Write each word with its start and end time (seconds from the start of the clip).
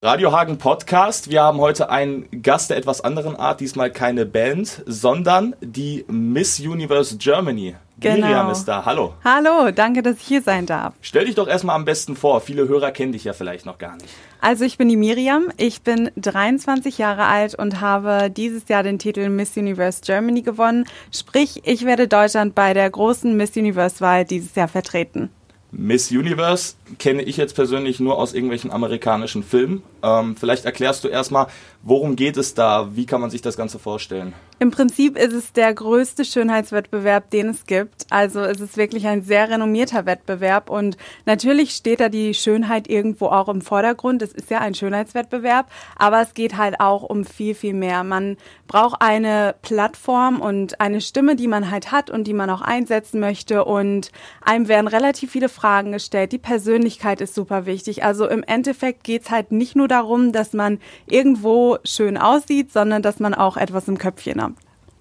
Radio 0.00 0.30
Hagen 0.30 0.58
Podcast. 0.58 1.28
Wir 1.28 1.42
haben 1.42 1.58
heute 1.58 1.90
einen 1.90 2.28
Gast 2.40 2.70
der 2.70 2.76
etwas 2.76 3.00
anderen 3.00 3.34
Art, 3.34 3.58
diesmal 3.58 3.90
keine 3.90 4.26
Band, 4.26 4.84
sondern 4.86 5.56
die 5.60 6.04
Miss 6.06 6.60
Universe 6.60 7.16
Germany. 7.16 7.74
Genau. 7.98 8.28
Miriam 8.28 8.48
ist 8.48 8.66
da. 8.66 8.84
Hallo. 8.84 9.14
Hallo, 9.24 9.72
danke, 9.72 10.02
dass 10.02 10.18
ich 10.18 10.22
hier 10.28 10.40
sein 10.40 10.66
darf. 10.66 10.94
Stell 11.00 11.24
dich 11.24 11.34
doch 11.34 11.48
erstmal 11.48 11.74
am 11.74 11.84
besten 11.84 12.14
vor. 12.14 12.40
Viele 12.40 12.68
Hörer 12.68 12.92
kennen 12.92 13.10
dich 13.10 13.24
ja 13.24 13.32
vielleicht 13.32 13.66
noch 13.66 13.78
gar 13.78 13.96
nicht. 13.96 14.08
Also 14.40 14.64
ich 14.64 14.78
bin 14.78 14.88
die 14.88 14.96
Miriam, 14.96 15.48
ich 15.56 15.82
bin 15.82 16.12
23 16.14 16.96
Jahre 16.98 17.24
alt 17.24 17.56
und 17.56 17.80
habe 17.80 18.30
dieses 18.30 18.68
Jahr 18.68 18.84
den 18.84 19.00
Titel 19.00 19.28
Miss 19.30 19.56
Universe 19.56 20.02
Germany 20.06 20.42
gewonnen. 20.42 20.84
Sprich, 21.12 21.62
ich 21.64 21.84
werde 21.84 22.06
Deutschland 22.06 22.54
bei 22.54 22.72
der 22.72 22.88
großen 22.88 23.36
Miss 23.36 23.56
Universe-Wahl 23.56 24.24
dieses 24.26 24.54
Jahr 24.54 24.68
vertreten. 24.68 25.30
Miss 25.70 26.10
Universe 26.10 26.74
kenne 26.98 27.22
ich 27.22 27.36
jetzt 27.36 27.54
persönlich 27.54 28.00
nur 28.00 28.18
aus 28.18 28.32
irgendwelchen 28.32 28.70
amerikanischen 28.70 29.42
Filmen. 29.42 29.82
Ähm, 30.02 30.34
vielleicht 30.34 30.64
erklärst 30.64 31.04
du 31.04 31.08
erstmal, 31.08 31.48
worum 31.82 32.16
geht 32.16 32.36
es 32.36 32.54
da? 32.54 32.88
Wie 32.94 33.06
kann 33.06 33.20
man 33.20 33.30
sich 33.30 33.42
das 33.42 33.56
Ganze 33.56 33.78
vorstellen? 33.78 34.34
Im 34.60 34.72
Prinzip 34.72 35.16
ist 35.16 35.32
es 35.32 35.52
der 35.52 35.72
größte 35.72 36.24
Schönheitswettbewerb, 36.24 37.30
den 37.30 37.50
es 37.50 37.64
gibt. 37.64 38.06
Also 38.10 38.40
es 38.40 38.60
ist 38.60 38.76
wirklich 38.76 39.06
ein 39.06 39.22
sehr 39.22 39.48
renommierter 39.48 40.04
Wettbewerb 40.04 40.68
und 40.68 40.96
natürlich 41.26 41.76
steht 41.76 42.00
da 42.00 42.08
die 42.08 42.34
Schönheit 42.34 42.90
irgendwo 42.90 43.26
auch 43.26 43.48
im 43.48 43.60
Vordergrund. 43.60 44.20
Es 44.20 44.32
ist 44.32 44.50
ja 44.50 44.58
ein 44.58 44.74
Schönheitswettbewerb, 44.74 45.70
aber 45.96 46.20
es 46.22 46.34
geht 46.34 46.56
halt 46.56 46.80
auch 46.80 47.04
um 47.04 47.24
viel, 47.24 47.54
viel 47.54 47.72
mehr. 47.72 48.02
Man 48.02 48.36
braucht 48.66 49.00
eine 49.00 49.54
Plattform 49.62 50.40
und 50.40 50.80
eine 50.80 51.00
Stimme, 51.00 51.36
die 51.36 51.46
man 51.46 51.70
halt 51.70 51.92
hat 51.92 52.10
und 52.10 52.26
die 52.26 52.34
man 52.34 52.50
auch 52.50 52.60
einsetzen 52.60 53.20
möchte 53.20 53.64
und 53.64 54.10
einem 54.40 54.66
werden 54.66 54.88
relativ 54.88 55.30
viele 55.30 55.48
Fragen 55.48 55.92
gestellt. 55.92 56.32
Die 56.32 56.38
Persönlichkeit 56.38 57.20
ist 57.20 57.36
super 57.36 57.64
wichtig. 57.64 58.02
Also 58.02 58.26
im 58.26 58.42
Endeffekt 58.42 59.04
geht 59.04 59.22
es 59.22 59.30
halt 59.30 59.52
nicht 59.52 59.76
nur 59.76 59.86
darum, 59.86 60.32
dass 60.32 60.52
man 60.52 60.80
irgendwo 61.06 61.67
schön 61.84 62.16
aussieht, 62.16 62.72
sondern 62.72 63.02
dass 63.02 63.20
man 63.20 63.34
auch 63.34 63.56
etwas 63.56 63.88
im 63.88 63.98
Köpfchen 63.98 64.42
hat. 64.42 64.52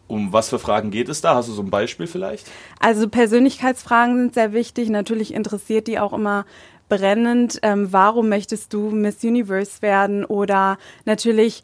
Um 0.07 0.31
was 0.31 0.49
für 0.49 0.59
Fragen 0.59 0.89
geht 0.89 1.09
es 1.09 1.21
da? 1.21 1.35
Hast 1.35 1.49
du 1.49 1.53
so 1.53 1.61
ein 1.61 1.69
Beispiel 1.69 2.07
vielleicht? 2.07 2.47
Also 2.79 3.09
Persönlichkeitsfragen 3.09 4.17
sind 4.17 4.33
sehr 4.33 4.53
wichtig. 4.53 4.89
Natürlich 4.89 5.33
interessiert 5.33 5.87
die 5.87 5.99
auch 5.99 6.13
immer 6.13 6.45
brennend. 6.87 7.59
Ähm, 7.61 7.91
warum 7.91 8.29
möchtest 8.29 8.73
du 8.73 8.89
Miss 8.89 9.23
Universe 9.23 9.81
werden? 9.81 10.23
Oder 10.23 10.77
natürlich, 11.05 11.63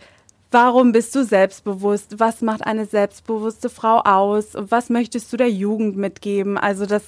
warum 0.52 0.92
bist 0.92 1.16
du 1.16 1.24
selbstbewusst? 1.24 2.20
Was 2.20 2.42
macht 2.42 2.66
eine 2.66 2.86
selbstbewusste 2.86 3.70
Frau 3.70 4.00
aus? 4.00 4.50
Was 4.56 4.90
möchtest 4.90 5.32
du 5.32 5.38
der 5.38 5.50
Jugend 5.50 5.96
mitgeben? 5.96 6.58
Also 6.58 6.86
das 6.86 7.04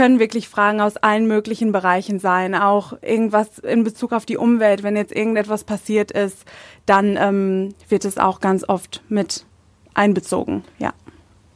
können 0.00 0.18
wirklich 0.18 0.48
Fragen 0.48 0.80
aus 0.80 0.96
allen 0.96 1.26
möglichen 1.26 1.72
Bereichen 1.72 2.20
sein. 2.20 2.54
Auch 2.54 2.94
irgendwas 3.02 3.58
in 3.58 3.84
Bezug 3.84 4.14
auf 4.14 4.24
die 4.24 4.38
Umwelt. 4.38 4.82
Wenn 4.82 4.96
jetzt 4.96 5.14
irgendetwas 5.14 5.64
passiert 5.64 6.10
ist, 6.10 6.46
dann 6.86 7.18
ähm, 7.18 7.74
wird 7.86 8.06
es 8.06 8.16
auch 8.16 8.40
ganz 8.40 8.66
oft 8.66 9.02
mit 9.10 9.44
einbezogen, 9.92 10.64
ja. 10.78 10.94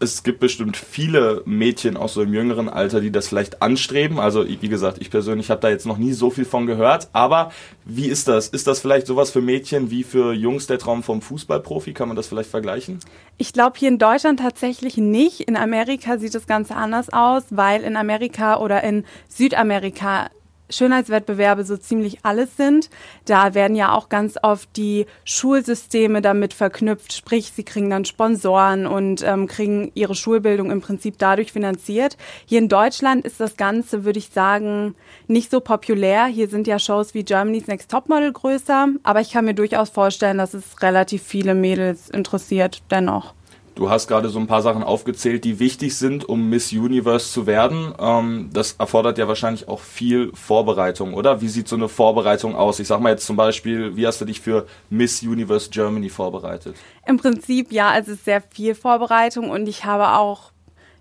Es 0.04 0.22
gibt 0.22 0.38
bestimmt 0.38 0.76
viele 0.76 1.40
Mädchen 1.46 1.96
aus 1.96 2.12
so 2.12 2.20
einem 2.20 2.34
jüngeren 2.34 2.68
Alter, 2.68 3.00
die 3.00 3.10
das 3.10 3.26
vielleicht 3.26 3.62
anstreben. 3.62 4.20
Also 4.20 4.46
wie 4.46 4.68
gesagt, 4.68 4.98
ich 5.00 5.10
persönlich 5.10 5.48
habe 5.50 5.62
da 5.62 5.70
jetzt 5.70 5.86
noch 5.86 5.96
nie 5.96 6.12
so 6.12 6.28
viel 6.28 6.44
von 6.44 6.66
gehört. 6.66 7.08
Aber 7.14 7.52
wie 7.86 8.06
ist 8.06 8.28
das? 8.28 8.48
Ist 8.48 8.66
das 8.66 8.80
vielleicht 8.80 9.06
sowas 9.06 9.30
für 9.30 9.40
Mädchen 9.40 9.90
wie 9.90 10.04
für 10.04 10.34
Jungs 10.34 10.66
der 10.66 10.78
Traum 10.78 11.02
vom 11.02 11.22
Fußballprofi? 11.22 11.94
Kann 11.94 12.08
man 12.08 12.18
das 12.18 12.26
vielleicht 12.26 12.50
vergleichen? 12.50 12.98
Ich 13.38 13.54
glaube 13.54 13.78
hier 13.78 13.88
in 13.88 13.98
Deutschland 13.98 14.40
tatsächlich 14.40 14.98
nicht. 14.98 15.40
In 15.40 15.56
Amerika 15.56 16.18
sieht 16.18 16.34
das 16.34 16.46
Ganze 16.46 16.76
anders 16.76 17.10
aus, 17.10 17.44
weil 17.48 17.82
in 17.82 17.96
Amerika 17.96 18.58
oder 18.58 18.84
in 18.84 19.04
Südamerika 19.28 20.28
Schönheitswettbewerbe 20.70 21.64
so 21.64 21.76
ziemlich 21.76 22.24
alles 22.24 22.56
sind. 22.56 22.88
Da 23.26 23.54
werden 23.54 23.76
ja 23.76 23.92
auch 23.92 24.08
ganz 24.08 24.36
oft 24.42 24.68
die 24.76 25.06
Schulsysteme 25.24 26.22
damit 26.22 26.54
verknüpft, 26.54 27.12
sprich 27.12 27.52
sie 27.54 27.64
kriegen 27.64 27.90
dann 27.90 28.04
Sponsoren 28.04 28.86
und 28.86 29.22
ähm, 29.22 29.46
kriegen 29.46 29.90
ihre 29.94 30.14
Schulbildung 30.14 30.70
im 30.70 30.80
Prinzip 30.80 31.16
dadurch 31.18 31.52
finanziert. 31.52 32.16
Hier 32.46 32.58
in 32.58 32.68
Deutschland 32.68 33.24
ist 33.24 33.40
das 33.40 33.56
Ganze, 33.56 34.04
würde 34.04 34.18
ich 34.18 34.30
sagen, 34.30 34.94
nicht 35.26 35.50
so 35.50 35.60
populär. 35.60 36.26
Hier 36.26 36.48
sind 36.48 36.66
ja 36.66 36.78
Shows 36.78 37.14
wie 37.14 37.24
Germany's 37.24 37.66
Next 37.66 37.90
Topmodel 37.90 38.32
größer, 38.32 38.88
aber 39.02 39.20
ich 39.20 39.32
kann 39.32 39.44
mir 39.44 39.54
durchaus 39.54 39.90
vorstellen, 39.90 40.38
dass 40.38 40.54
es 40.54 40.82
relativ 40.82 41.22
viele 41.22 41.54
Mädels 41.54 42.08
interessiert 42.08 42.82
dennoch. 42.90 43.34
Du 43.74 43.90
hast 43.90 44.06
gerade 44.06 44.28
so 44.28 44.38
ein 44.38 44.46
paar 44.46 44.62
Sachen 44.62 44.84
aufgezählt, 44.84 45.44
die 45.44 45.58
wichtig 45.58 45.96
sind, 45.96 46.28
um 46.28 46.48
Miss 46.48 46.72
Universe 46.72 47.32
zu 47.32 47.46
werden. 47.46 47.92
Ähm, 47.98 48.50
das 48.52 48.76
erfordert 48.78 49.18
ja 49.18 49.26
wahrscheinlich 49.26 49.66
auch 49.66 49.80
viel 49.80 50.30
Vorbereitung, 50.32 51.12
oder? 51.12 51.40
Wie 51.40 51.48
sieht 51.48 51.66
so 51.66 51.74
eine 51.74 51.88
Vorbereitung 51.88 52.54
aus? 52.54 52.78
Ich 52.78 52.86
sag 52.86 53.00
mal 53.00 53.10
jetzt 53.10 53.26
zum 53.26 53.36
Beispiel, 53.36 53.96
wie 53.96 54.06
hast 54.06 54.20
du 54.20 54.24
dich 54.26 54.40
für 54.40 54.66
Miss 54.90 55.22
Universe 55.22 55.70
Germany 55.70 56.08
vorbereitet? 56.08 56.76
Im 57.04 57.16
Prinzip 57.16 57.72
ja, 57.72 57.98
es 57.98 58.06
ist 58.06 58.24
sehr 58.24 58.40
viel 58.40 58.76
Vorbereitung 58.76 59.50
und 59.50 59.68
ich 59.68 59.84
habe 59.84 60.18
auch 60.18 60.53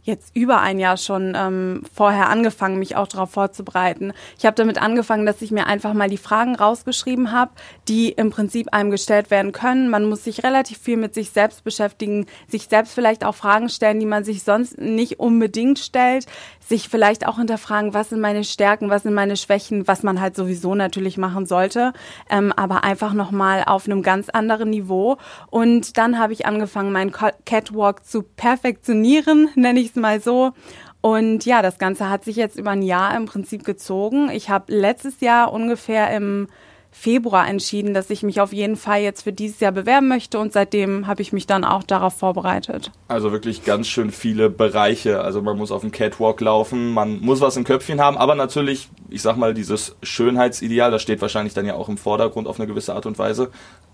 jetzt 0.04 0.36
über 0.36 0.62
ein 0.62 0.80
Jahr 0.80 0.98
schon 0.98 1.34
ähm, 1.36 1.84
vorher 1.94 2.30
angefangen, 2.30 2.80
mich 2.80 2.96
auch 2.96 3.08
darauf 3.08 3.32
vorzubereiten. 3.32 4.14
Ich 4.38 4.46
habe 4.46 4.56
damit 4.56 4.82
angefangen, 4.82 5.26
dass 5.26 5.42
ich 5.42 5.52
mir 5.52 5.66
einfach 5.66 5.94
mal 5.94 6.10
die 6.10 6.18
Fragen 6.18 6.56
rausgeschrieben 6.56 7.32
habe, 7.32 7.52
die 7.88 8.10
im 8.10 8.30
Prinzip 8.30 8.74
einem 8.74 8.92
gestellt 8.92 9.32
werden 9.32 9.54
können. 9.54 9.90
Man 9.90 10.06
muss 10.06 10.26
sich 10.26 10.44
relativ 10.44 10.78
viel 10.78 10.98
mit 10.98 11.14
sich 11.14 11.32
selbst 11.32 11.64
beschäftigen, 11.64 12.26
sich 12.48 12.68
selbst 12.68 12.94
vielleicht 12.94 13.24
auch 13.24 13.36
Fragen 13.36 13.70
stellen, 13.70 14.00
die 14.00 14.06
man 14.06 14.24
sich 14.26 14.44
sonst 14.44 14.78
nicht 14.78 15.20
unbedingt 15.20 15.80
stellt, 15.80 16.26
sich 16.60 16.90
vielleicht 16.90 17.28
auch 17.28 17.38
hinterfragen, 17.38 17.94
was 17.94 18.10
sind 18.10 18.20
meine 18.20 18.44
Stärken, 18.44 18.90
was 18.90 19.04
sind 19.04 19.14
meine 19.14 19.38
Schwächen, 19.38 19.88
was 19.88 20.04
man 20.04 20.20
halt 20.20 20.36
sowieso 20.36 20.76
natürlich 20.76 21.18
machen 21.18 21.46
sollte, 21.46 21.94
ähm, 22.30 22.54
aber 22.56 22.84
einfach 22.84 23.14
nochmal 23.14 23.64
auf 23.66 23.86
einem 23.86 24.02
ganz 24.02 24.30
anderen 24.30 24.70
Niveau. 24.70 25.18
Und 25.50 25.98
dann 25.98 26.20
habe 26.20 26.34
ich 26.34 26.46
angefangen, 26.46 26.92
meinen 26.92 27.12
Catwalk 27.12 28.06
zu 28.06 28.24
perfektionieren, 28.24 29.50
nenne 29.56 29.80
ich 29.80 29.93
es 29.96 30.02
mal 30.02 30.22
so. 30.22 30.54
Und 31.02 31.46
ja, 31.46 31.62
das 31.62 31.80
Ganze 31.80 32.10
hat 32.10 32.24
sich 32.24 32.36
jetzt 32.36 32.58
über 32.58 32.72
ein 32.72 32.82
Jahr 32.82 33.16
im 33.16 33.26
Prinzip 33.26 33.66
gezogen. 33.66 34.30
Ich 34.30 34.50
habe 34.50 34.74
letztes 34.74 35.20
Jahr 35.20 35.52
ungefähr 35.52 36.10
im 36.16 36.48
Februar 36.96 37.48
entschieden, 37.48 37.96
dass 37.96 38.12
ich 38.12 38.22
mich 38.22 38.40
auf 38.40 38.54
jeden 38.54 38.76
Fall 38.76 39.02
jetzt 39.02 39.24
für 39.24 39.34
dieses 39.34 39.60
Jahr 39.60 39.72
bewerben 39.72 40.08
möchte 40.08 40.38
und 40.38 40.54
seitdem 40.54 41.08
habe 41.08 41.24
ich 41.24 41.34
mich 41.34 41.48
dann 41.48 41.66
auch 41.66 41.84
darauf 41.84 42.14
vorbereitet. 42.14 42.92
Also 43.08 43.32
wirklich 43.32 43.66
ganz 43.66 43.88
schön 43.88 44.12
viele 44.12 44.50
Bereiche. 44.50 45.22
Also 45.22 45.42
man 45.42 45.58
muss 45.58 45.72
auf 45.72 45.82
dem 45.82 45.92
Catwalk 45.92 46.40
laufen, 46.40 46.94
man 46.94 47.20
muss 47.20 47.42
was 47.42 47.58
im 47.58 47.64
Köpfchen 47.64 48.00
haben, 48.00 48.16
aber 48.16 48.36
natürlich, 48.36 48.90
ich 49.10 49.24
sag 49.24 49.38
mal, 49.38 49.56
dieses 49.56 49.96
Schönheitsideal, 50.04 50.92
das 50.92 51.02
steht 51.02 51.20
wahrscheinlich 51.20 51.56
dann 51.56 51.66
ja 51.66 51.74
auch 51.74 51.90
im 51.90 51.98
Vordergrund 51.98 52.48
auf 52.48 52.60
eine 52.60 52.68
gewisse 52.68 52.94
Art 52.94 53.08
und 53.08 53.18
Weise. 53.18 53.50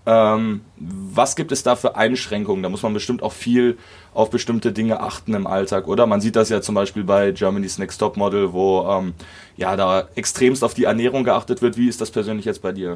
Ähm, 0.06 0.62
was 0.76 1.36
gibt 1.36 1.52
es 1.52 1.62
da 1.62 1.76
für 1.76 1.96
Einschränkungen? 1.96 2.62
Da 2.62 2.68
muss 2.68 2.82
man 2.82 2.94
bestimmt 2.94 3.22
auch 3.22 3.32
viel 3.32 3.76
auf 4.14 4.30
bestimmte 4.30 4.72
Dinge 4.72 5.00
achten 5.00 5.34
im 5.34 5.46
Alltag, 5.46 5.88
oder? 5.88 6.06
Man 6.06 6.20
sieht 6.20 6.36
das 6.36 6.48
ja 6.48 6.60
zum 6.60 6.74
Beispiel 6.74 7.04
bei 7.04 7.32
Germany's 7.32 7.78
Next 7.78 7.98
Top 7.98 8.16
Model, 8.16 8.52
wo 8.52 8.86
ähm, 8.88 9.14
ja 9.56 9.76
da 9.76 10.08
extremst 10.14 10.64
auf 10.64 10.74
die 10.74 10.84
Ernährung 10.84 11.24
geachtet 11.24 11.62
wird. 11.62 11.76
Wie 11.76 11.88
ist 11.88 12.00
das 12.00 12.10
persönlich 12.10 12.46
jetzt 12.46 12.62
bei 12.62 12.72
dir? 12.72 12.89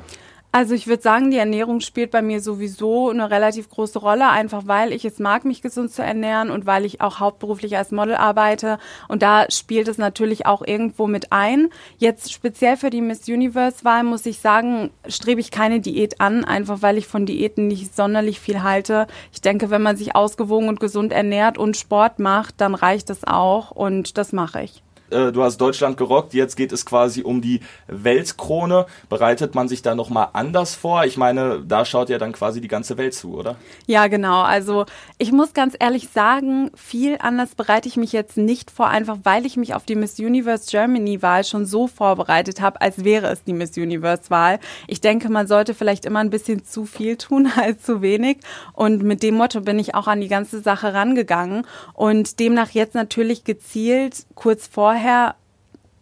Also 0.55 0.73
ich 0.73 0.87
würde 0.87 1.03
sagen, 1.03 1.33
die 1.33 1.37
Ernährung 1.37 1.81
spielt 1.81 2.13
bei 2.13 2.23
mir 2.23 2.41
sowieso 2.41 3.11
eine 3.11 3.29
relativ 3.29 3.69
große 3.69 3.99
Rolle, 3.99 4.29
einfach 4.29 4.69
weil 4.69 4.93
ich 4.93 5.05
es 5.05 5.19
mag, 5.19 5.45
mich 5.45 5.63
gesund 5.63 5.91
zu 5.91 6.01
ernähren 6.01 6.53
und 6.53 6.65
weil 6.65 6.85
ich 6.85 7.01
auch 7.01 7.19
hauptberuflich 7.19 7.77
als 7.77 7.91
Model 7.91 8.15
arbeite. 8.15 8.79
Und 9.09 9.23
da 9.23 9.51
spielt 9.51 9.89
es 9.89 9.99
natürlich 9.99 10.47
auch 10.47 10.63
irgendwo 10.65 11.09
mit 11.09 11.33
ein. 11.33 11.71
Jetzt 11.99 12.33
speziell 12.33 12.77
für 12.77 12.91
die 12.91 13.01
Miss 13.01 13.27
Universe-Wahl 13.27 14.05
muss 14.05 14.27
ich 14.27 14.39
sagen, 14.39 14.93
strebe 15.09 15.41
ich 15.41 15.51
keine 15.51 15.81
Diät 15.81 16.21
an, 16.21 16.45
einfach 16.45 16.83
weil 16.83 16.99
ich 16.99 17.09
von 17.09 17.27
Diäten 17.27 17.67
nicht 17.67 17.93
sonderlich 17.97 18.39
viel 18.39 18.63
halte. 18.63 19.09
Ich 19.33 19.41
denke, 19.41 19.71
wenn 19.71 19.83
man 19.83 19.97
sich 19.97 20.15
ausgewogen 20.15 20.69
und 20.69 20.79
gesund 20.79 21.13
ernährt 21.13 21.59
und 21.59 21.77
Sport 21.77 22.21
macht, 22.21 22.61
dann 22.61 22.77
reicht 22.77 23.11
das 23.11 23.25
auch 23.25 23.73
und 23.73 24.19
das 24.19 24.33
mache 24.33 24.63
ich. 24.63 24.85
Äh, 25.15 25.33
du 25.33 25.43
hast 25.43 25.59
Deutschland 25.59 25.97
gerockt, 25.97 26.35
jetzt 26.35 26.57
geht 26.57 26.73
es 26.73 26.85
quasi 26.85 27.23
um 27.23 27.41
die 27.41 27.61
Weltkrone. 27.87 28.87
Bereitet 29.09 29.55
man 29.55 29.69
sich 29.69 29.83
da 29.83 29.95
nochmal 29.95 30.29
anders 30.33 30.75
vor? 30.75 31.05
Ich 31.05 31.17
meine, 31.17 31.63
da 31.67 31.85
schaut 31.85 32.09
ja 32.09 32.19
dann 32.19 32.33
quasi 32.33 32.61
die 32.61 32.69
ganze 32.69 32.99
Welt 32.99 33.15
zu, 33.15 33.35
oder? 33.35 33.57
Ja, 33.87 34.09
genau. 34.09 34.43
Also 34.43 34.87
ich 35.19 35.31
muss 35.31 35.55
ganz 35.55 35.77
ehrlich 35.79 36.09
sagen, 36.09 36.71
viel 36.75 37.17
anders 37.21 37.55
bereite 37.55 37.89
ich 37.89 37.97
mich 37.97 38.13
jetzt 38.13 38.37
nicht 38.37 38.71
vor, 38.71 38.89
einfach 38.89 39.19
weil 39.23 39.47
ich 39.47 39.57
mich 39.57 39.75
auf 39.75 39.85
die 39.85 39.95
Miss 39.95 40.19
Universe 40.19 40.69
Germany 40.71 41.23
Wahl 41.23 41.45
schon 41.45 41.65
so 41.65 41.87
vorbereitet 41.87 42.61
habe, 42.61 42.81
als 42.81 43.05
wäre 43.05 43.29
es 43.29 43.45
die 43.45 43.53
Miss 43.53 43.77
Universe 43.77 44.31
Wahl. 44.31 44.59
Ich 44.89 45.01
denke, 45.01 45.31
man 45.31 45.47
sollte 45.47 45.75
vielleicht 45.75 46.05
immer 46.05 46.19
ein 46.19 46.31
bisschen 46.31 46.65
zu 46.65 46.85
viel 46.87 47.17
tun 47.17 47.51
als 47.57 47.83
zu 47.83 48.03
wenig. 48.03 48.39
Und 48.73 49.03
mit 49.03 49.23
dem 49.23 49.37
Motto 49.37 49.61
bin 49.61 49.79
ich 49.79 49.95
auch 49.95 50.09
an 50.09 50.21
die 50.21 50.29
ganze 50.29 50.61
Sache 50.61 50.93
rangegangen 50.93 51.67
und 51.93 52.41
demnach 52.41 52.71
jetzt 52.71 52.95
natürlich 52.95 53.45
gezielt 53.45 54.27
kurz 54.35 54.67
vorher 54.67 55.04
vorher 55.05 55.35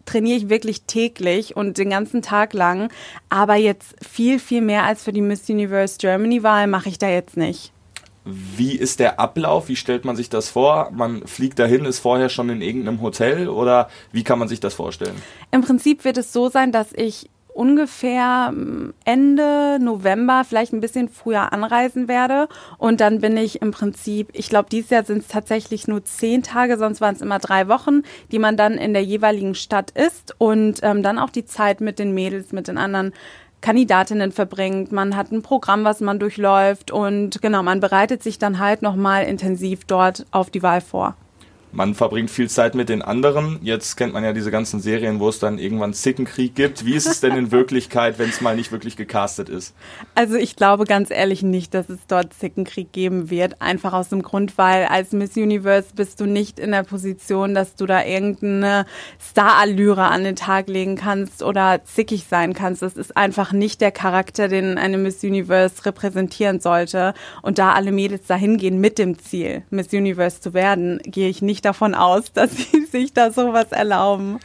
trainiere 0.05 0.37
ich 0.37 0.49
wirklich 0.49 0.83
täglich 0.83 1.55
und 1.55 1.77
den 1.77 1.89
ganzen 1.89 2.21
Tag 2.21 2.53
lang. 2.53 2.89
Aber 3.29 3.55
jetzt 3.55 3.95
viel, 4.05 4.39
viel 4.39 4.61
mehr 4.61 4.83
als 4.83 5.03
für 5.03 5.13
die 5.13 5.21
Miss 5.21 5.49
Universe 5.49 5.97
Germany 5.97 6.43
Wahl 6.43 6.67
mache 6.67 6.89
ich 6.89 6.99
da 6.99 7.09
jetzt 7.09 7.37
nicht. 7.37 7.71
Wie 8.25 8.75
ist 8.75 9.01
der 9.01 9.19
Ablauf? 9.19 9.67
Wie 9.67 9.75
stellt 9.75 10.05
man 10.05 10.15
sich 10.15 10.29
das 10.29 10.49
vor? 10.49 10.89
Man 10.91 11.27
fliegt 11.27 11.59
dahin, 11.59 11.83
ist 11.83 11.99
vorher 11.99 12.29
schon 12.29 12.49
in 12.49 12.61
irgendeinem 12.61 13.01
Hotel 13.01 13.49
oder 13.49 13.89
wie 14.13 14.23
kann 14.23 14.39
man 14.39 14.47
sich 14.47 14.61
das 14.61 14.73
vorstellen? 14.73 15.15
Im 15.51 15.61
Prinzip 15.61 16.05
wird 16.05 16.17
es 16.17 16.31
so 16.31 16.47
sein, 16.47 16.71
dass 16.71 16.93
ich 16.93 17.29
ungefähr 17.53 18.51
ähm, 18.51 18.93
Ende 19.05 19.77
November, 19.79 20.43
vielleicht 20.47 20.73
ein 20.73 20.81
bisschen 20.81 21.09
früher 21.09 21.53
anreisen 21.53 22.07
werde. 22.07 22.47
Und 22.77 23.01
dann 23.01 23.21
bin 23.21 23.37
ich 23.37 23.61
im 23.61 23.71
Prinzip, 23.71 24.29
ich 24.33 24.49
glaube, 24.49 24.69
dieses 24.69 24.89
Jahr 24.89 25.03
sind 25.03 25.19
es 25.19 25.27
tatsächlich 25.27 25.87
nur 25.87 26.03
zehn 26.03 26.43
Tage, 26.43 26.77
sonst 26.77 27.01
waren 27.01 27.15
es 27.15 27.21
immer 27.21 27.39
drei 27.39 27.67
Wochen, 27.67 28.03
die 28.31 28.39
man 28.39 28.57
dann 28.57 28.73
in 28.73 28.93
der 28.93 29.03
jeweiligen 29.03 29.55
Stadt 29.55 29.91
ist 29.91 30.35
und 30.37 30.79
ähm, 30.83 31.03
dann 31.03 31.19
auch 31.19 31.29
die 31.29 31.45
Zeit 31.45 31.81
mit 31.81 31.99
den 31.99 32.13
Mädels, 32.13 32.51
mit 32.51 32.67
den 32.67 32.77
anderen 32.77 33.13
Kandidatinnen 33.61 34.31
verbringt. 34.31 34.91
Man 34.91 35.15
hat 35.15 35.31
ein 35.31 35.41
Programm, 35.41 35.85
was 35.85 36.01
man 36.01 36.19
durchläuft 36.19 36.91
und 36.91 37.41
genau, 37.41 37.63
man 37.63 37.79
bereitet 37.79 38.21
sich 38.21 38.37
dann 38.37 38.59
halt 38.59 38.81
nochmal 38.81 39.23
intensiv 39.23 39.85
dort 39.85 40.25
auf 40.31 40.49
die 40.49 40.63
Wahl 40.63 40.81
vor 40.81 41.15
man 41.73 41.95
verbringt 41.95 42.29
viel 42.29 42.49
Zeit 42.49 42.75
mit 42.75 42.87
den 42.87 43.01
anderen. 43.01 43.59
Jetzt 43.63 43.95
kennt 43.97 44.13
man 44.13 44.23
ja 44.23 44.31
diese 44.31 44.51
ganzen 44.51 44.79
Serien, 44.79 45.19
wo 45.19 45.27
es 45.27 45.39
dann 45.39 45.57
irgendwann 45.57 45.93
Zickenkrieg 45.93 46.55
gibt. 46.55 46.85
Wie 46.85 46.93
ist 46.93 47.07
es 47.07 47.19
denn 47.19 47.35
in 47.35 47.51
Wirklichkeit, 47.51 48.19
wenn 48.19 48.29
es 48.29 48.41
mal 48.41 48.55
nicht 48.55 48.71
wirklich 48.71 48.95
gecastet 48.95 49.49
ist? 49.49 49.73
Also 50.13 50.35
ich 50.35 50.55
glaube 50.55 50.85
ganz 50.85 51.09
ehrlich 51.09 51.41
nicht, 51.41 51.73
dass 51.73 51.89
es 51.89 51.99
dort 52.07 52.33
Zickenkrieg 52.33 52.91
geben 52.91 53.31
wird. 53.31 53.59
Einfach 53.61 53.93
aus 53.93 54.09
dem 54.09 54.21
Grund, 54.21 54.57
weil 54.57 54.85
als 54.85 55.13
Miss 55.13 55.35
Universe 55.35 55.89
bist 55.95 56.21
du 56.21 56.25
nicht 56.25 56.59
in 56.59 56.71
der 56.71 56.83
Position, 56.83 57.55
dass 57.55 57.75
du 57.75 57.87
da 57.87 58.05
irgendeine 58.05 58.85
Starallüre 59.19 60.03
an 60.03 60.23
den 60.23 60.35
Tag 60.35 60.67
legen 60.67 60.95
kannst 60.95 61.41
oder 61.41 61.83
zickig 61.85 62.25
sein 62.29 62.53
kannst. 62.53 62.83
Das 62.83 62.95
ist 62.95 63.17
einfach 63.17 63.51
nicht 63.51 63.81
der 63.81 63.91
Charakter, 63.91 64.47
den 64.47 64.77
eine 64.77 64.99
Miss 64.99 65.23
Universe 65.23 65.83
repräsentieren 65.85 66.59
sollte. 66.59 67.15
Und 67.41 67.57
da 67.57 67.73
alle 67.73 67.91
Mädels 67.91 68.27
dahin 68.27 68.57
gehen 68.57 68.79
mit 68.79 68.99
dem 68.99 69.17
Ziel, 69.17 69.63
Miss 69.71 69.91
Universe 69.91 70.39
zu 70.39 70.53
werden, 70.53 70.99
gehe 71.03 71.29
ich 71.29 71.41
nicht 71.41 71.62
davon 71.63 71.95
aus, 71.95 72.31
dass 72.31 72.51
sie 72.51 72.85
sich 72.85 73.13
da 73.13 73.31
sowas 73.31 73.71
erlauben. 73.71 74.39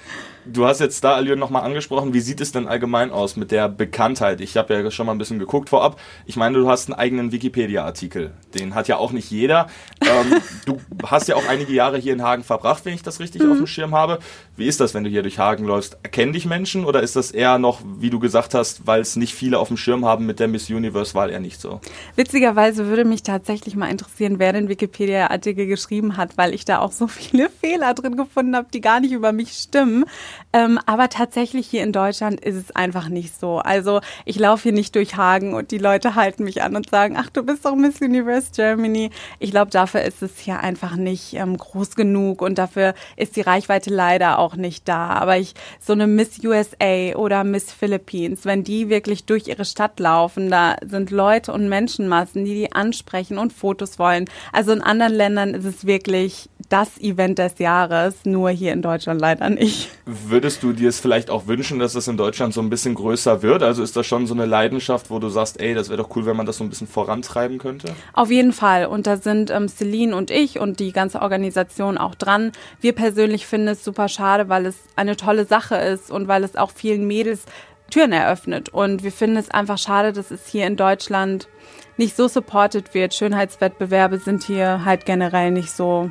Du 0.50 0.66
hast 0.66 0.80
jetzt 0.80 1.04
da 1.04 1.14
Alion 1.14 1.38
nochmal 1.38 1.62
angesprochen. 1.62 2.14
Wie 2.14 2.20
sieht 2.20 2.40
es 2.40 2.52
denn 2.52 2.66
allgemein 2.66 3.10
aus 3.10 3.36
mit 3.36 3.50
der 3.50 3.68
Bekanntheit? 3.68 4.40
Ich 4.40 4.56
habe 4.56 4.72
ja 4.72 4.90
schon 4.90 5.04
mal 5.04 5.12
ein 5.12 5.18
bisschen 5.18 5.38
geguckt 5.38 5.68
vorab. 5.68 6.00
Ich 6.24 6.36
meine, 6.36 6.58
du 6.58 6.68
hast 6.68 6.88
einen 6.88 6.98
eigenen 6.98 7.32
Wikipedia-Artikel. 7.32 8.32
Den 8.54 8.74
hat 8.74 8.88
ja 8.88 8.96
auch 8.96 9.12
nicht 9.12 9.30
jeder. 9.30 9.66
Ähm, 10.00 10.40
du 10.64 10.78
hast 11.04 11.28
ja 11.28 11.36
auch 11.36 11.46
einige 11.46 11.72
Jahre 11.72 11.98
hier 11.98 12.14
in 12.14 12.22
Hagen 12.22 12.44
verbracht, 12.44 12.86
wenn 12.86 12.94
ich 12.94 13.02
das 13.02 13.20
richtig 13.20 13.42
mhm. 13.42 13.52
auf 13.52 13.56
dem 13.58 13.66
Schirm 13.66 13.94
habe. 13.94 14.20
Wie 14.56 14.66
ist 14.66 14.80
das, 14.80 14.94
wenn 14.94 15.04
du 15.04 15.10
hier 15.10 15.22
durch 15.22 15.38
Hagen 15.38 15.64
läufst? 15.64 15.98
Erkennen 16.02 16.32
dich 16.32 16.46
Menschen 16.46 16.86
oder 16.86 17.02
ist 17.02 17.14
das 17.14 17.30
eher 17.30 17.58
noch, 17.58 17.80
wie 17.98 18.08
du 18.08 18.18
gesagt 18.18 18.54
hast, 18.54 18.86
weil 18.86 19.02
es 19.02 19.16
nicht 19.16 19.34
viele 19.34 19.58
auf 19.58 19.68
dem 19.68 19.76
Schirm 19.76 20.06
haben 20.06 20.24
mit 20.24 20.40
der 20.40 20.48
Miss 20.48 20.70
Universe-Wahl 20.70 21.30
eher 21.30 21.40
nicht 21.40 21.60
so? 21.60 21.80
Witzigerweise 22.16 22.86
würde 22.86 23.04
mich 23.04 23.22
tatsächlich 23.22 23.76
mal 23.76 23.88
interessieren, 23.88 24.38
wer 24.38 24.54
den 24.54 24.68
Wikipedia-Artikel 24.68 25.66
geschrieben 25.66 26.16
hat, 26.16 26.38
weil 26.38 26.54
ich 26.54 26.64
da 26.64 26.78
auch 26.78 26.92
so 26.92 27.06
viele 27.06 27.50
Fehler 27.60 27.92
drin 27.92 28.16
gefunden 28.16 28.56
habe, 28.56 28.68
die 28.72 28.80
gar 28.80 29.00
nicht 29.00 29.12
über 29.12 29.32
mich 29.32 29.52
stimmen. 29.52 30.06
Ähm, 30.52 30.78
aber 30.86 31.08
tatsächlich 31.08 31.66
hier 31.66 31.82
in 31.82 31.92
Deutschland 31.92 32.40
ist 32.40 32.56
es 32.56 32.74
einfach 32.74 33.08
nicht 33.08 33.38
so. 33.38 33.58
Also 33.58 34.00
ich 34.24 34.38
laufe 34.38 34.64
hier 34.64 34.72
nicht 34.72 34.94
durch 34.94 35.16
Hagen 35.16 35.54
und 35.54 35.70
die 35.70 35.78
Leute 35.78 36.14
halten 36.14 36.44
mich 36.44 36.62
an 36.62 36.74
und 36.76 36.88
sagen, 36.90 37.16
ach, 37.18 37.30
du 37.30 37.42
bist 37.42 37.64
doch 37.64 37.74
Miss 37.74 38.00
Universe 38.00 38.50
Germany. 38.54 39.10
Ich 39.38 39.50
glaube, 39.50 39.70
dafür 39.70 40.02
ist 40.02 40.22
es 40.22 40.38
hier 40.38 40.60
einfach 40.60 40.96
nicht 40.96 41.34
ähm, 41.34 41.56
groß 41.56 41.96
genug 41.96 42.42
und 42.42 42.58
dafür 42.58 42.94
ist 43.16 43.36
die 43.36 43.42
Reichweite 43.42 43.90
leider 43.90 44.38
auch 44.38 44.56
nicht 44.56 44.88
da. 44.88 45.08
Aber 45.10 45.36
ich, 45.36 45.54
so 45.80 45.92
eine 45.92 46.06
Miss 46.06 46.42
USA 46.42 47.14
oder 47.16 47.44
Miss 47.44 47.72
Philippines, 47.72 48.44
wenn 48.44 48.64
die 48.64 48.88
wirklich 48.88 49.24
durch 49.24 49.48
ihre 49.48 49.64
Stadt 49.64 50.00
laufen, 50.00 50.50
da 50.50 50.76
sind 50.84 51.10
Leute 51.10 51.52
und 51.52 51.68
Menschenmassen, 51.68 52.44
die 52.44 52.54
die 52.54 52.72
ansprechen 52.72 53.38
und 53.38 53.52
Fotos 53.52 53.98
wollen. 53.98 54.26
Also 54.52 54.72
in 54.72 54.82
anderen 54.82 55.12
Ländern 55.14 55.54
ist 55.54 55.64
es 55.64 55.86
wirklich 55.86 56.48
das 56.68 56.98
Event 56.98 57.38
des 57.38 57.58
Jahres, 57.58 58.24
nur 58.24 58.50
hier 58.50 58.72
in 58.72 58.82
Deutschland 58.82 59.20
leider 59.20 59.48
nicht. 59.50 59.90
Würdest 60.26 60.62
du 60.62 60.72
dir 60.72 60.88
es 60.88 61.00
vielleicht 61.00 61.30
auch 61.30 61.46
wünschen, 61.46 61.78
dass 61.78 61.94
es 61.94 62.08
in 62.08 62.16
Deutschland 62.16 62.54
so 62.54 62.60
ein 62.60 62.70
bisschen 62.70 62.94
größer 62.94 63.42
wird? 63.42 63.62
Also 63.62 63.82
ist 63.82 63.96
das 63.96 64.06
schon 64.06 64.26
so 64.26 64.34
eine 64.34 64.46
Leidenschaft, 64.46 65.10
wo 65.10 65.18
du 65.18 65.28
sagst, 65.28 65.60
ey, 65.60 65.74
das 65.74 65.88
wäre 65.88 66.02
doch 66.02 66.14
cool, 66.16 66.26
wenn 66.26 66.36
man 66.36 66.46
das 66.46 66.58
so 66.58 66.64
ein 66.64 66.70
bisschen 66.70 66.86
vorantreiben 66.86 67.58
könnte? 67.58 67.94
Auf 68.12 68.30
jeden 68.30 68.52
Fall. 68.52 68.86
Und 68.86 69.06
da 69.06 69.16
sind 69.16 69.50
ähm, 69.50 69.68
Celine 69.68 70.16
und 70.16 70.30
ich 70.30 70.58
und 70.58 70.80
die 70.80 70.92
ganze 70.92 71.22
Organisation 71.22 71.98
auch 71.98 72.14
dran. 72.14 72.52
Wir 72.80 72.92
persönlich 72.92 73.46
finden 73.46 73.68
es 73.68 73.84
super 73.84 74.08
schade, 74.08 74.48
weil 74.48 74.66
es 74.66 74.76
eine 74.96 75.16
tolle 75.16 75.44
Sache 75.44 75.76
ist 75.76 76.10
und 76.10 76.28
weil 76.28 76.44
es 76.44 76.56
auch 76.56 76.70
vielen 76.70 77.06
Mädels 77.06 77.44
Türen 77.90 78.12
eröffnet. 78.12 78.68
Und 78.68 79.02
wir 79.02 79.12
finden 79.12 79.36
es 79.36 79.50
einfach 79.50 79.78
schade, 79.78 80.12
dass 80.12 80.30
es 80.30 80.46
hier 80.46 80.66
in 80.66 80.76
Deutschland 80.76 81.48
nicht 81.96 82.16
so 82.16 82.28
supported 82.28 82.94
wird. 82.94 83.14
Schönheitswettbewerbe 83.14 84.18
sind 84.18 84.44
hier 84.44 84.84
halt 84.84 85.04
generell 85.04 85.50
nicht 85.50 85.70
so 85.70 86.10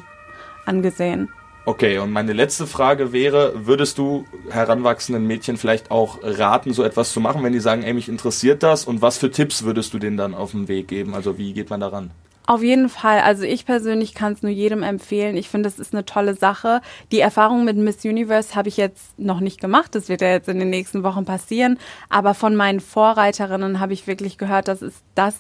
angesehen. 0.65 1.29
Okay, 1.67 1.97
und 1.97 2.13
meine 2.13 2.31
letzte 2.31 2.65
Frage 2.65 3.11
wäre, 3.11 3.65
würdest 3.65 3.97
du 3.97 4.23
heranwachsenden 4.49 5.27
Mädchen 5.27 5.57
vielleicht 5.57 5.91
auch 5.91 6.19
raten, 6.23 6.71
so 6.71 6.81
etwas 6.81 7.11
zu 7.11 7.19
machen, 7.19 7.43
wenn 7.43 7.51
die 7.51 7.59
sagen, 7.59 7.83
ey, 7.83 7.93
mich 7.93 8.07
interessiert 8.07 8.63
das? 8.63 8.85
Und 8.85 9.01
was 9.01 9.17
für 9.17 9.31
Tipps 9.31 9.63
würdest 9.63 9.93
du 9.93 9.99
denen 9.99 10.15
dann 10.15 10.33
auf 10.33 10.51
den 10.51 10.69
Weg 10.69 10.87
geben? 10.87 11.13
Also 11.13 11.37
wie 11.37 11.51
geht 11.51 11.69
man 11.69 11.81
daran? 11.81 12.11
Auf 12.45 12.63
jeden 12.63 12.87
Fall. 12.87 13.19
Also 13.19 13.43
ich 13.43 13.65
persönlich 13.65 14.13
kann 14.13 14.31
es 14.31 14.43
nur 14.43 14.51
jedem 14.53 14.81
empfehlen. 14.81 15.35
Ich 15.35 15.49
finde, 15.49 15.67
es 15.67 15.77
ist 15.77 15.93
eine 15.93 16.05
tolle 16.05 16.35
Sache. 16.35 16.79
Die 17.11 17.19
Erfahrung 17.19 17.65
mit 17.65 17.75
Miss 17.75 18.05
Universe 18.05 18.55
habe 18.55 18.69
ich 18.69 18.77
jetzt 18.77 19.19
noch 19.19 19.41
nicht 19.41 19.59
gemacht. 19.59 19.93
Das 19.93 20.07
wird 20.07 20.21
ja 20.21 20.29
jetzt 20.29 20.47
in 20.47 20.59
den 20.59 20.69
nächsten 20.69 21.03
Wochen 21.03 21.25
passieren. 21.25 21.79
Aber 22.07 22.33
von 22.33 22.55
meinen 22.55 22.79
Vorreiterinnen 22.79 23.81
habe 23.81 23.91
ich 23.91 24.07
wirklich 24.07 24.37
gehört, 24.37 24.69
dass 24.69 24.81
es 24.81 25.03
das 25.15 25.35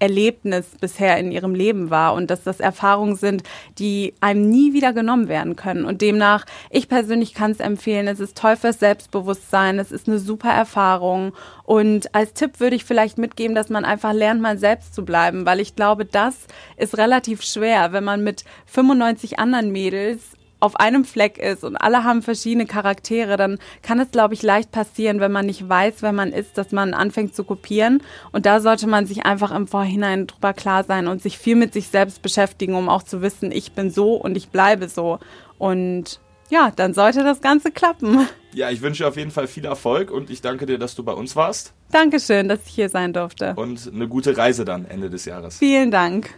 Erlebnis 0.00 0.66
bisher 0.80 1.18
in 1.18 1.30
ihrem 1.30 1.54
Leben 1.54 1.90
war 1.90 2.14
und 2.14 2.30
dass 2.30 2.42
das 2.42 2.58
Erfahrungen 2.58 3.16
sind, 3.16 3.42
die 3.78 4.14
einem 4.20 4.48
nie 4.48 4.72
wieder 4.72 4.92
genommen 4.92 5.28
werden 5.28 5.54
können. 5.54 5.84
Und 5.84 6.00
demnach, 6.00 6.44
ich 6.70 6.88
persönlich 6.88 7.34
kann 7.34 7.52
es 7.52 7.60
empfehlen, 7.60 8.08
es 8.08 8.18
ist 8.18 8.36
toll 8.36 8.56
fürs 8.56 8.80
Selbstbewusstsein, 8.80 9.78
es 9.78 9.92
ist 9.92 10.08
eine 10.08 10.18
super 10.18 10.50
Erfahrung. 10.50 11.32
Und 11.64 12.14
als 12.14 12.32
Tipp 12.32 12.58
würde 12.58 12.76
ich 12.76 12.84
vielleicht 12.84 13.18
mitgeben, 13.18 13.54
dass 13.54 13.68
man 13.68 13.84
einfach 13.84 14.12
lernt, 14.12 14.40
mal 14.40 14.58
selbst 14.58 14.94
zu 14.94 15.04
bleiben, 15.04 15.46
weil 15.46 15.60
ich 15.60 15.76
glaube, 15.76 16.04
das 16.04 16.46
ist 16.76 16.98
relativ 16.98 17.42
schwer, 17.42 17.92
wenn 17.92 18.04
man 18.04 18.24
mit 18.24 18.44
95 18.66 19.38
anderen 19.38 19.70
Mädels 19.70 20.20
auf 20.60 20.76
einem 20.76 21.04
Fleck 21.04 21.38
ist 21.38 21.64
und 21.64 21.76
alle 21.76 22.04
haben 22.04 22.22
verschiedene 22.22 22.66
Charaktere, 22.66 23.36
dann 23.36 23.58
kann 23.82 23.98
es, 23.98 24.10
glaube 24.10 24.34
ich, 24.34 24.42
leicht 24.42 24.70
passieren, 24.70 25.20
wenn 25.20 25.32
man 25.32 25.46
nicht 25.46 25.68
weiß, 25.68 25.96
wer 26.00 26.12
man 26.12 26.32
ist, 26.32 26.56
dass 26.58 26.72
man 26.72 26.94
anfängt 26.94 27.34
zu 27.34 27.44
kopieren. 27.44 28.02
Und 28.32 28.46
da 28.46 28.60
sollte 28.60 28.86
man 28.86 29.06
sich 29.06 29.26
einfach 29.26 29.50
im 29.50 29.66
Vorhinein 29.66 30.26
drüber 30.26 30.52
klar 30.52 30.84
sein 30.84 31.08
und 31.08 31.22
sich 31.22 31.38
viel 31.38 31.56
mit 31.56 31.72
sich 31.72 31.88
selbst 31.88 32.22
beschäftigen, 32.22 32.74
um 32.74 32.88
auch 32.88 33.02
zu 33.02 33.22
wissen, 33.22 33.52
ich 33.52 33.72
bin 33.72 33.90
so 33.90 34.14
und 34.14 34.36
ich 34.36 34.50
bleibe 34.50 34.88
so. 34.88 35.18
Und 35.58 36.20
ja, 36.50 36.72
dann 36.74 36.94
sollte 36.94 37.22
das 37.24 37.40
Ganze 37.40 37.70
klappen. 37.70 38.26
Ja, 38.52 38.70
ich 38.70 38.82
wünsche 38.82 39.06
auf 39.06 39.16
jeden 39.16 39.30
Fall 39.30 39.46
viel 39.46 39.64
Erfolg 39.64 40.10
und 40.10 40.28
ich 40.28 40.42
danke 40.42 40.66
dir, 40.66 40.78
dass 40.78 40.96
du 40.96 41.04
bei 41.04 41.12
uns 41.12 41.36
warst. 41.36 41.72
Dankeschön, 41.92 42.48
dass 42.48 42.58
ich 42.66 42.74
hier 42.74 42.88
sein 42.88 43.12
durfte. 43.12 43.54
Und 43.54 43.90
eine 43.94 44.08
gute 44.08 44.36
Reise 44.36 44.64
dann 44.64 44.84
Ende 44.84 45.08
des 45.08 45.24
Jahres. 45.24 45.58
Vielen 45.58 45.90
Dank. 45.92 46.34